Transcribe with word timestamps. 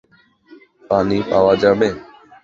পানি 0.89 1.17
পাওয়া 1.29 1.53
যাবে? 1.63 1.87